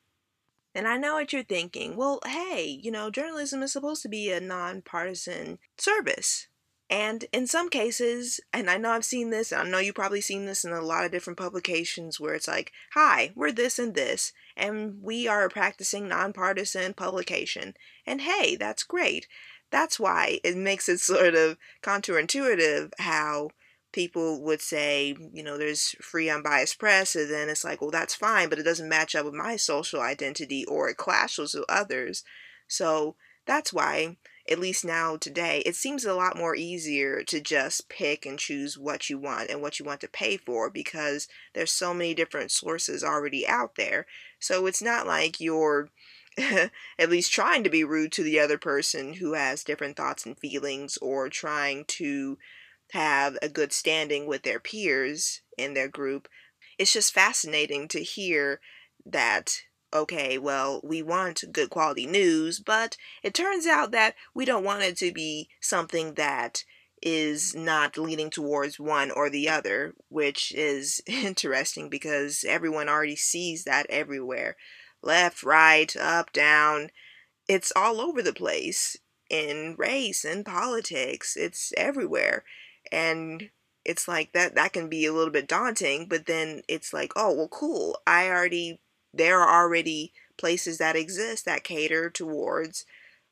And 0.74 0.88
I 0.88 0.98
know 0.98 1.14
what 1.14 1.32
you're 1.32 1.44
thinking. 1.44 1.96
Well, 1.96 2.22
hey, 2.26 2.80
you 2.82 2.90
know, 2.90 3.12
journalism 3.12 3.62
is 3.62 3.72
supposed 3.72 4.02
to 4.02 4.10
be 4.10 4.32
a 4.32 4.40
nonpartisan 4.40 5.60
service. 5.78 6.48
And 6.90 7.26
in 7.34 7.48
some 7.48 7.70
cases, 7.70 8.40
and 8.54 8.70
I 8.70 8.78
know 8.78 8.92
I've 8.92 9.06
seen 9.06 9.32
this, 9.32 9.52
and 9.52 9.62
I 9.62 9.70
know 9.70 9.80
you've 9.80 9.96
probably 9.96 10.22
seen 10.22 10.46
this 10.46 10.64
in 10.64 10.72
a 10.72 10.82
lot 10.82 11.04
of 11.04 11.12
different 11.12 11.40
publications 11.40 12.20
where 12.20 12.36
it's 12.36 12.48
like, 12.48 12.72
hi, 12.94 13.32
we're 13.36 13.52
this 13.52 13.80
and 13.80 13.96
this, 13.96 14.34
and 14.56 15.02
we 15.02 15.28
are 15.28 15.46
a 15.46 15.50
practicing 15.50 16.08
nonpartisan 16.08 16.94
publication. 16.94 17.74
And 18.06 18.22
hey, 18.22 18.56
that's 18.56 18.84
great. 18.84 19.28
That's 19.72 20.00
why 20.00 20.40
it 20.44 20.56
makes 20.56 20.88
it 20.88 21.00
sort 21.02 21.34
of 21.34 21.58
counterintuitive 21.82 22.92
how 23.00 23.50
people 23.92 24.44
would 24.44 24.62
say, 24.62 25.16
you 25.34 25.42
know, 25.42 25.58
there's 25.58 25.96
free 26.02 26.30
unbiased 26.30 26.78
press, 26.78 27.16
and 27.16 27.32
then 27.32 27.50
it's 27.50 27.64
like, 27.64 27.82
well, 27.82 27.90
that's 27.90 28.14
fine, 28.14 28.48
but 28.48 28.60
it 28.60 28.64
doesn't 28.64 28.90
match 28.90 29.16
up 29.16 29.26
with 29.26 29.34
my 29.34 29.56
social 29.56 30.02
identity 30.02 30.66
or 30.66 30.90
it 30.90 30.98
clashes 30.98 31.56
with 31.56 31.66
others. 31.68 32.24
So 32.68 33.16
that's 33.48 33.74
why 33.74 34.18
at 34.50 34.60
least 34.60 34.86
now 34.86 35.18
today, 35.18 35.64
it 35.66 35.76
seems 35.76 36.06
a 36.06 36.14
lot 36.14 36.38
more 36.38 36.56
easier 36.56 37.24
to 37.24 37.42
just 37.42 37.90
pick 37.90 38.26
and 38.26 38.38
choose 38.38 38.78
what 38.78 39.10
you 39.10 39.18
want 39.18 39.50
and 39.50 39.62
what 39.62 39.80
you 39.80 39.86
want 39.86 40.02
to 40.02 40.08
pay 40.08 40.38
for 40.38 40.70
because 40.70 41.28
there's 41.54 41.72
so 41.72 41.94
many 41.94 42.14
different 42.14 42.52
sources 42.52 43.04
already 43.04 43.48
out 43.48 43.76
there. 43.76 44.06
So 44.40 44.68
it's 44.68 44.82
not 44.82 45.08
like 45.08 45.40
you're 45.40 45.90
at 46.38 47.10
least 47.10 47.32
trying 47.32 47.64
to 47.64 47.70
be 47.70 47.84
rude 47.84 48.12
to 48.14 48.24
the 48.24 48.40
other 48.40 48.58
person 48.58 49.14
who 49.14 49.34
has 49.34 49.64
different 49.64 49.98
thoughts 49.98 50.26
and 50.26 50.38
feelings 50.38 50.98
or 51.02 51.30
trying 51.30 51.86
to 51.86 52.38
have 52.92 53.38
a 53.42 53.50
good 53.50 53.74
standing 53.74 54.28
with 54.28 54.44
their 54.44 54.60
peers 54.60 55.42
in 55.58 55.74
their 55.74 55.88
group. 55.88 56.28
It's 56.78 56.94
just 56.94 57.14
fascinating 57.14 57.88
to 57.90 58.04
hear 58.04 58.60
that 59.06 59.62
okay, 59.96 60.38
well, 60.38 60.82
we 60.84 61.02
want 61.02 61.44
good 61.52 61.70
quality 61.70 62.06
news, 62.06 62.60
but 62.60 62.98
it 63.24 63.34
turns 63.34 63.66
out 63.66 63.92
that 63.92 64.16
we 64.34 64.46
don't 64.46 64.64
want 64.64 64.84
it 64.84 64.98
to 64.98 65.12
be 65.12 65.50
something 65.60 66.14
that 66.16 66.64
is 67.02 67.56
not 67.56 67.98
leaning 67.98 68.30
towards 68.30 68.80
one 68.80 69.12
or 69.12 69.30
the 69.30 69.48
other, 69.48 69.94
which 70.10 70.52
is 70.54 71.02
interesting 71.08 71.90
because 71.90 72.44
everyone 72.48 72.90
already 72.90 73.16
sees 73.16 73.64
that 73.64 73.86
everywhere. 73.90 74.56
Left, 75.02 75.44
right, 75.44 75.96
up, 75.96 76.34
down. 76.34 76.90
It's 77.48 77.72
all 77.76 78.02
over 78.02 78.22
the 78.22 78.34
place 78.34 78.98
in 79.30 79.76
race 79.78 80.26
and 80.26 80.46
politics. 80.46 81.36
It's 81.38 81.72
everywhere. 81.78 82.44
And 82.92 83.50
it's 83.84 84.08
like 84.08 84.34
that 84.34 84.56
that 84.56 84.74
can 84.74 84.90
be 84.90 85.06
a 85.06 85.14
little 85.14 85.32
bit 85.32 85.48
daunting, 85.48 86.08
but 86.08 86.26
then 86.26 86.64
it's 86.68 86.92
like, 86.92 87.14
oh, 87.16 87.34
well 87.34 87.48
cool. 87.48 88.00
I 88.08 88.30
already 88.30 88.80
there 89.16 89.40
are 89.42 89.64
already 89.64 90.14
places 90.38 90.78
that 90.78 90.96
exist 90.96 91.46
that 91.46 91.64
cater 91.64 92.10
towards 92.10 92.86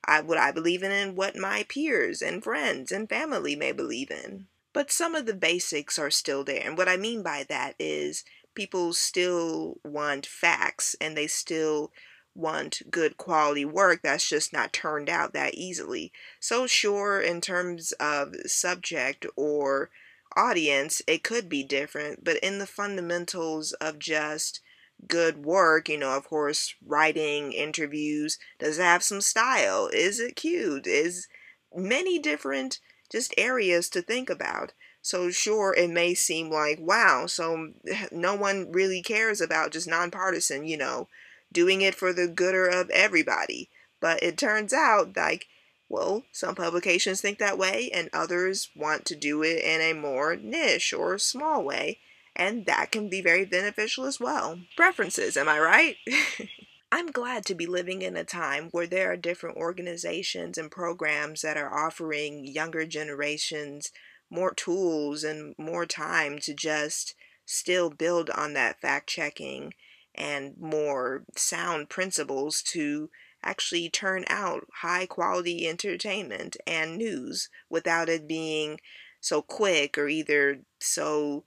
I, 0.05 0.21
what 0.21 0.37
I 0.37 0.51
believe 0.51 0.83
in 0.83 0.91
and 0.91 1.15
what 1.15 1.35
my 1.35 1.65
peers 1.69 2.21
and 2.21 2.43
friends 2.43 2.91
and 2.91 3.07
family 3.07 3.55
may 3.55 3.71
believe 3.71 4.11
in. 4.11 4.47
But 4.73 4.91
some 4.91 5.15
of 5.15 5.25
the 5.25 5.33
basics 5.33 5.99
are 5.99 6.09
still 6.09 6.43
there. 6.43 6.61
And 6.65 6.77
what 6.77 6.89
I 6.89 6.97
mean 6.97 7.23
by 7.23 7.45
that 7.47 7.75
is 7.79 8.23
people 8.55 8.93
still 8.93 9.77
want 9.83 10.25
facts 10.25 10.95
and 10.99 11.15
they 11.15 11.27
still 11.27 11.91
want 12.35 12.81
good 12.89 13.17
quality 13.17 13.63
work 13.63 14.01
that's 14.01 14.27
just 14.27 14.51
not 14.51 14.73
turned 14.73 15.09
out 15.09 15.33
that 15.33 15.53
easily. 15.53 16.11
So, 16.39 16.65
sure, 16.65 17.21
in 17.21 17.41
terms 17.41 17.91
of 17.93 18.35
subject 18.47 19.25
or 19.35 19.91
audience, 20.35 21.01
it 21.07 21.23
could 21.23 21.47
be 21.47 21.63
different, 21.63 22.23
but 22.23 22.37
in 22.37 22.57
the 22.57 22.65
fundamentals 22.65 23.73
of 23.73 23.99
just 23.99 24.61
good 25.07 25.45
work, 25.45 25.89
you 25.89 25.97
know, 25.97 26.15
of 26.15 26.25
course, 26.25 26.75
writing, 26.85 27.51
interviews, 27.53 28.37
does 28.59 28.79
it 28.79 28.83
have 28.83 29.03
some 29.03 29.21
style? 29.21 29.89
Is 29.93 30.19
it 30.19 30.35
cute? 30.35 30.87
Is 30.87 31.27
many 31.75 32.19
different 32.19 32.79
just 33.11 33.33
areas 33.37 33.89
to 33.89 34.01
think 34.01 34.29
about. 34.29 34.73
So 35.01 35.29
sure, 35.29 35.73
it 35.73 35.89
may 35.89 36.13
seem 36.13 36.49
like, 36.49 36.79
wow, 36.79 37.25
so 37.27 37.73
no 38.11 38.35
one 38.35 38.71
really 38.71 39.01
cares 39.01 39.41
about 39.41 39.71
just 39.71 39.87
nonpartisan, 39.87 40.65
you 40.65 40.77
know, 40.77 41.07
doing 41.51 41.81
it 41.81 41.95
for 41.95 42.13
the 42.13 42.27
gooder 42.27 42.67
of 42.67 42.89
everybody. 42.89 43.69
But 43.99 44.21
it 44.23 44.37
turns 44.37 44.73
out 44.73 45.15
like 45.15 45.47
well, 45.89 46.23
some 46.31 46.55
publications 46.55 47.21
think 47.21 47.37
that 47.37 47.57
way, 47.57 47.91
and 47.93 48.09
others 48.11 48.69
want 48.75 49.05
to 49.05 49.15
do 49.15 49.43
it 49.43 49.63
in 49.63 49.79
a 49.79 49.93
more 49.93 50.35
niche 50.35 50.91
or 50.91 51.19
small 51.19 51.63
way 51.63 51.99
and 52.35 52.65
that 52.65 52.91
can 52.91 53.09
be 53.09 53.21
very 53.21 53.45
beneficial 53.45 54.05
as 54.05 54.19
well. 54.19 54.59
Preferences, 54.75 55.37
am 55.37 55.47
I 55.47 55.59
right? 55.59 55.97
I'm 56.91 57.11
glad 57.11 57.45
to 57.45 57.55
be 57.55 57.65
living 57.65 58.03
in 58.03 58.15
a 58.15 58.23
time 58.23 58.69
where 58.71 58.85
there 58.85 59.11
are 59.11 59.17
different 59.17 59.57
organizations 59.57 60.57
and 60.57 60.69
programs 60.69 61.41
that 61.41 61.57
are 61.57 61.73
offering 61.73 62.45
younger 62.45 62.85
generations 62.85 63.91
more 64.29 64.53
tools 64.53 65.23
and 65.23 65.55
more 65.57 65.85
time 65.85 66.39
to 66.39 66.53
just 66.53 67.15
still 67.45 67.89
build 67.89 68.29
on 68.31 68.53
that 68.53 68.81
fact 68.81 69.07
checking 69.07 69.73
and 70.15 70.55
more 70.59 71.23
sound 71.35 71.89
principles 71.89 72.61
to 72.61 73.09
actually 73.43 73.89
turn 73.89 74.25
out 74.27 74.67
high 74.81 75.05
quality 75.05 75.67
entertainment 75.67 76.57
and 76.65 76.97
news 76.97 77.49
without 77.69 78.09
it 78.09 78.27
being 78.27 78.79
so 79.19 79.41
quick 79.41 79.97
or 79.97 80.07
either 80.07 80.59
so 80.79 81.43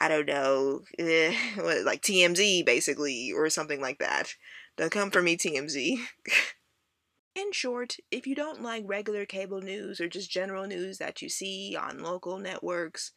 I 0.00 0.08
don't 0.08 0.26
know, 0.26 0.82
eh, 0.98 1.34
like 1.56 2.02
TMZ 2.02 2.64
basically, 2.64 3.32
or 3.32 3.48
something 3.50 3.80
like 3.80 3.98
that. 3.98 4.34
Don't 4.76 4.92
come 4.92 5.10
for 5.10 5.22
me, 5.22 5.36
TMZ. 5.36 5.98
In 7.34 7.52
short, 7.52 7.96
if 8.10 8.26
you 8.26 8.34
don't 8.34 8.62
like 8.62 8.82
regular 8.86 9.24
cable 9.24 9.60
news 9.60 10.00
or 10.00 10.08
just 10.08 10.30
general 10.30 10.66
news 10.66 10.98
that 10.98 11.22
you 11.22 11.28
see 11.28 11.76
on 11.80 12.02
local 12.02 12.38
networks, 12.38 13.12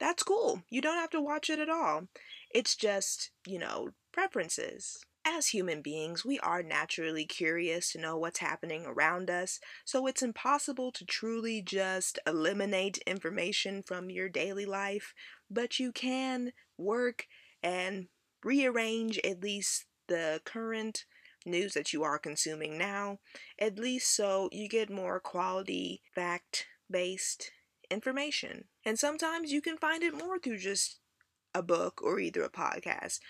that's 0.00 0.22
cool. 0.22 0.62
You 0.70 0.80
don't 0.80 0.98
have 0.98 1.10
to 1.10 1.20
watch 1.20 1.50
it 1.50 1.58
at 1.58 1.68
all. 1.68 2.08
It's 2.50 2.74
just, 2.74 3.30
you 3.46 3.58
know, 3.58 3.90
preferences. 4.12 5.04
As 5.24 5.48
human 5.48 5.82
beings, 5.82 6.24
we 6.24 6.38
are 6.40 6.62
naturally 6.62 7.24
curious 7.26 7.92
to 7.92 7.98
know 7.98 8.16
what's 8.16 8.38
happening 8.40 8.84
around 8.86 9.30
us, 9.30 9.60
so 9.84 10.06
it's 10.06 10.22
impossible 10.22 10.92
to 10.92 11.04
truly 11.04 11.62
just 11.62 12.18
eliminate 12.26 12.98
information 13.06 13.82
from 13.82 14.10
your 14.10 14.28
daily 14.28 14.64
life, 14.66 15.14
but 15.50 15.78
you 15.78 15.92
can 15.92 16.52
work 16.78 17.26
and 17.62 18.08
rearrange 18.42 19.18
at 19.24 19.42
least 19.42 19.86
the 20.08 20.40
current 20.44 21.04
news 21.46 21.74
that 21.74 21.92
you 21.92 22.02
are 22.02 22.18
consuming 22.18 22.76
now, 22.78 23.18
at 23.58 23.78
least 23.78 24.14
so 24.14 24.48
you 24.52 24.68
get 24.68 24.90
more 24.90 25.20
quality, 25.20 26.02
fact 26.14 26.66
based 26.90 27.50
information. 27.90 28.64
And 28.84 28.98
sometimes 28.98 29.52
you 29.52 29.60
can 29.62 29.76
find 29.76 30.02
it 30.02 30.14
more 30.14 30.38
through 30.38 30.58
just 30.58 30.98
a 31.54 31.62
book 31.62 32.00
or 32.02 32.20
either 32.20 32.42
a 32.42 32.50
podcast. 32.50 33.20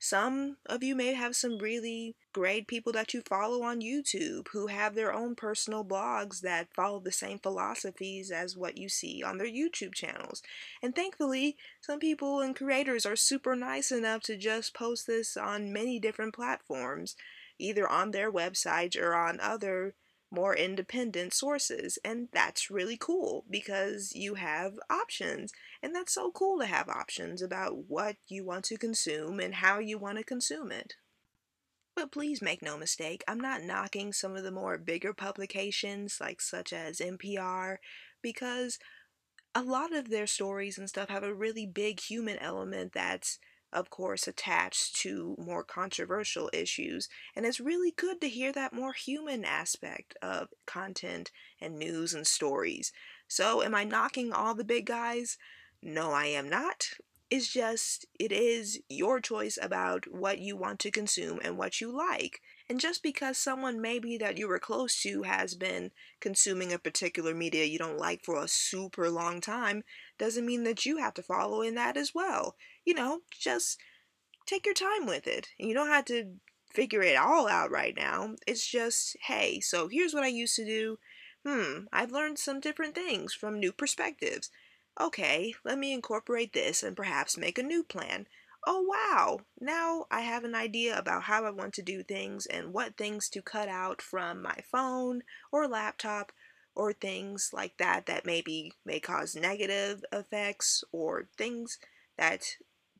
Some 0.00 0.58
of 0.66 0.84
you 0.84 0.94
may 0.94 1.14
have 1.14 1.34
some 1.34 1.58
really 1.58 2.14
great 2.32 2.68
people 2.68 2.92
that 2.92 3.12
you 3.14 3.22
follow 3.28 3.62
on 3.62 3.80
YouTube 3.80 4.46
who 4.52 4.68
have 4.68 4.94
their 4.94 5.12
own 5.12 5.34
personal 5.34 5.84
blogs 5.84 6.40
that 6.42 6.72
follow 6.72 7.00
the 7.00 7.10
same 7.10 7.40
philosophies 7.40 8.30
as 8.30 8.56
what 8.56 8.78
you 8.78 8.88
see 8.88 9.24
on 9.24 9.38
their 9.38 9.48
YouTube 9.48 9.94
channels. 9.94 10.40
And 10.82 10.94
thankfully, 10.94 11.56
some 11.80 11.98
people 11.98 12.40
and 12.40 12.54
creators 12.54 13.04
are 13.06 13.16
super 13.16 13.56
nice 13.56 13.90
enough 13.90 14.22
to 14.22 14.36
just 14.36 14.72
post 14.72 15.08
this 15.08 15.36
on 15.36 15.72
many 15.72 15.98
different 15.98 16.32
platforms, 16.32 17.16
either 17.58 17.88
on 17.88 18.12
their 18.12 18.30
websites 18.30 18.96
or 18.96 19.16
on 19.16 19.40
other 19.40 19.94
more 20.30 20.54
independent 20.54 21.32
sources. 21.32 21.98
And 22.04 22.28
that's 22.32 22.70
really 22.70 22.96
cool 22.96 23.44
because 23.48 24.12
you 24.14 24.34
have 24.34 24.74
options. 24.90 25.52
And 25.82 25.94
that's 25.94 26.14
so 26.14 26.30
cool 26.30 26.58
to 26.60 26.66
have 26.66 26.88
options 26.88 27.42
about 27.42 27.88
what 27.88 28.16
you 28.28 28.44
want 28.44 28.64
to 28.66 28.76
consume 28.76 29.40
and 29.40 29.56
how 29.56 29.78
you 29.78 29.98
want 29.98 30.18
to 30.18 30.24
consume 30.24 30.70
it. 30.70 30.94
But 31.96 32.12
please 32.12 32.40
make 32.40 32.62
no 32.62 32.78
mistake, 32.78 33.24
I'm 33.26 33.40
not 33.40 33.64
knocking 33.64 34.12
some 34.12 34.36
of 34.36 34.44
the 34.44 34.52
more 34.52 34.78
bigger 34.78 35.12
publications, 35.12 36.18
like 36.20 36.40
such 36.40 36.72
as 36.72 37.00
NPR, 37.00 37.78
because 38.22 38.78
a 39.52 39.62
lot 39.62 39.92
of 39.92 40.08
their 40.08 40.28
stories 40.28 40.78
and 40.78 40.88
stuff 40.88 41.08
have 41.08 41.24
a 41.24 41.34
really 41.34 41.66
big 41.66 41.98
human 41.98 42.38
element 42.38 42.92
that's 42.92 43.40
of 43.72 43.90
course, 43.90 44.26
attached 44.26 44.96
to 44.96 45.36
more 45.38 45.62
controversial 45.62 46.50
issues. 46.52 47.08
And 47.36 47.44
it's 47.44 47.60
really 47.60 47.90
good 47.90 48.20
to 48.20 48.28
hear 48.28 48.52
that 48.52 48.72
more 48.72 48.92
human 48.92 49.44
aspect 49.44 50.16
of 50.22 50.48
content 50.66 51.30
and 51.60 51.78
news 51.78 52.14
and 52.14 52.26
stories. 52.26 52.92
So, 53.26 53.62
am 53.62 53.74
I 53.74 53.84
knocking 53.84 54.32
all 54.32 54.54
the 54.54 54.64
big 54.64 54.86
guys? 54.86 55.36
No, 55.82 56.12
I 56.12 56.26
am 56.26 56.48
not. 56.48 56.88
It's 57.30 57.52
just, 57.52 58.06
it 58.18 58.32
is 58.32 58.80
your 58.88 59.20
choice 59.20 59.58
about 59.60 60.10
what 60.10 60.38
you 60.38 60.56
want 60.56 60.78
to 60.80 60.90
consume 60.90 61.40
and 61.44 61.58
what 61.58 61.80
you 61.80 61.94
like. 61.94 62.40
And 62.70 62.80
just 62.80 63.02
because 63.02 63.38
someone 63.38 63.80
maybe 63.80 64.16
that 64.18 64.36
you 64.38 64.48
were 64.48 64.58
close 64.58 65.00
to 65.02 65.22
has 65.22 65.54
been 65.54 65.90
consuming 66.20 66.72
a 66.72 66.78
particular 66.78 67.34
media 67.34 67.64
you 67.64 67.78
don't 67.78 67.98
like 67.98 68.22
for 68.24 68.42
a 68.42 68.48
super 68.48 69.10
long 69.10 69.40
time 69.40 69.84
doesn't 70.18 70.46
mean 70.46 70.64
that 70.64 70.84
you 70.86 70.98
have 70.98 71.14
to 71.14 71.22
follow 71.22 71.62
in 71.62 71.74
that 71.76 71.96
as 71.96 72.14
well 72.14 72.56
you 72.84 72.94
know, 72.94 73.20
just 73.38 73.78
take 74.46 74.64
your 74.66 74.74
time 74.74 75.06
with 75.06 75.26
it. 75.26 75.50
You 75.58 75.74
don't 75.74 75.88
have 75.88 76.06
to 76.06 76.36
figure 76.72 77.02
it 77.02 77.16
all 77.16 77.48
out 77.48 77.70
right 77.70 77.94
now. 77.96 78.34
It's 78.46 78.66
just, 78.66 79.16
hey, 79.26 79.60
so 79.60 79.88
here's 79.88 80.14
what 80.14 80.24
I 80.24 80.28
used 80.28 80.56
to 80.56 80.64
do. 80.64 80.98
Hmm, 81.46 81.86
I've 81.92 82.12
learned 82.12 82.38
some 82.38 82.60
different 82.60 82.94
things 82.94 83.34
from 83.34 83.60
new 83.60 83.72
perspectives. 83.72 84.50
Okay, 85.00 85.54
let 85.64 85.78
me 85.78 85.92
incorporate 85.92 86.52
this 86.52 86.82
and 86.82 86.96
perhaps 86.96 87.36
make 87.36 87.58
a 87.58 87.62
new 87.62 87.84
plan. 87.84 88.26
Oh 88.70 88.82
wow, 88.82 89.40
now 89.60 90.06
I 90.12 90.20
have 90.20 90.44
an 90.44 90.54
idea 90.54 90.96
about 90.96 91.24
how 91.24 91.44
I 91.44 91.50
want 91.50 91.74
to 91.74 91.82
do 91.82 92.04
things 92.04 92.46
and 92.46 92.72
what 92.72 92.96
things 92.96 93.28
to 93.30 93.42
cut 93.42 93.68
out 93.68 94.00
from 94.00 94.42
my 94.42 94.54
phone 94.70 95.22
or 95.50 95.66
laptop 95.66 96.30
or 96.76 96.92
things 96.92 97.50
like 97.52 97.76
that 97.78 98.06
that 98.06 98.24
maybe 98.26 98.74
may 98.84 99.00
cause 99.00 99.34
negative 99.34 100.04
effects 100.12 100.84
or 100.92 101.28
things 101.36 101.78
that 102.16 102.44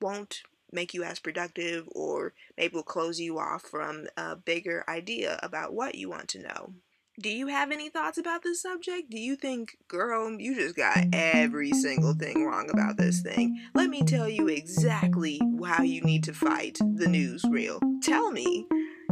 won't 0.01 0.43
make 0.73 0.93
you 0.93 1.05
as 1.05 1.21
productive 1.21 1.89
or 1.93 2.35
maybe 2.57 2.75
will 2.75 2.83
close 2.83 3.21
you 3.21 3.39
off 3.39 3.63
from 3.63 4.09
a 4.17 4.35
bigger 4.35 4.85
idea 4.89 5.39
about 5.43 5.73
what 5.73 5.95
you 5.95 6.09
want 6.09 6.29
to 6.31 6.41
know. 6.43 6.75
Do 7.21 7.31
you 7.31 7.49
have 7.49 7.73
any 7.73 7.89
thoughts 7.89 8.17
about 8.17 8.45
this 8.45 8.63
subject? 8.63 9.11
Do 9.11 9.19
you 9.19 9.35
think, 9.35 9.77
girl, 9.89 10.31
you 10.39 10.55
just 10.55 10.77
got 10.77 10.99
every 11.13 11.73
single 11.73 12.15
thing 12.15 12.47
wrong 12.47 12.71
about 12.71 12.97
this 12.97 13.23
thing? 13.23 13.61
Let 13.75 13.91
me 13.91 14.05
tell 14.05 14.29
you 14.29 14.47
exactly 14.47 15.41
how 15.67 15.83
you 15.83 16.01
need 16.03 16.23
to 16.25 16.33
fight 16.33 16.79
the 16.79 17.09
news 17.09 17.43
reel. 17.51 17.81
Tell 18.05 18.31
me. 18.31 18.69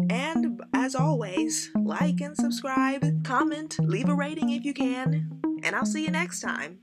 And 0.08 0.60
as 0.72 0.94
always, 0.94 1.72
like 1.74 2.20
and 2.20 2.36
subscribe, 2.36 3.24
comment, 3.24 3.76
leave 3.80 4.08
a 4.08 4.14
rating 4.14 4.50
if 4.50 4.64
you 4.64 4.72
can, 4.72 5.40
and 5.64 5.74
I'll 5.74 5.84
see 5.84 6.04
you 6.04 6.12
next 6.12 6.38
time. 6.40 6.78